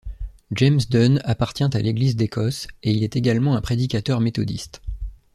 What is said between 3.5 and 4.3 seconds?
un prédicateur